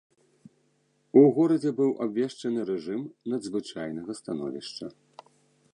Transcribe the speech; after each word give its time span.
У 1.21 1.21
горадзе 1.35 1.71
быў 1.81 1.91
абвешчаны 2.07 2.59
рэжым 2.69 3.01
надзвычайнага 3.33 4.11
становішча. 4.23 4.85